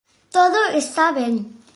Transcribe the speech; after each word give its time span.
Todo 0.35 0.59
está 0.81 1.05
ben. 1.17 1.35